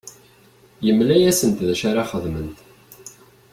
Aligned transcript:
Yemla-asent 0.85 1.63
d 1.67 1.69
acu 1.73 1.85
ara 1.89 2.09
xedment. 2.11 2.55